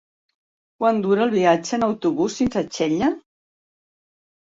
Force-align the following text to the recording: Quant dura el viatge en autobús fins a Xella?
Quant 0.83 1.01
dura 1.01 1.21
el 1.25 1.33
viatge 1.35 1.71
en 1.77 1.85
autobús 1.87 2.37
fins 2.39 2.57
a 2.61 2.65
Xella? 2.79 3.11